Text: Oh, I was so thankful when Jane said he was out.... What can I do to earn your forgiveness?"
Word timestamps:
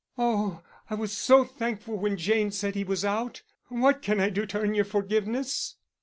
Oh, 0.17 0.63
I 0.89 0.95
was 0.95 1.15
so 1.15 1.43
thankful 1.43 1.95
when 1.95 2.17
Jane 2.17 2.49
said 2.49 2.73
he 2.73 2.83
was 2.83 3.05
out.... 3.05 3.43
What 3.67 4.01
can 4.01 4.19
I 4.19 4.31
do 4.31 4.47
to 4.47 4.57
earn 4.59 4.73
your 4.73 4.83
forgiveness?" 4.85 5.75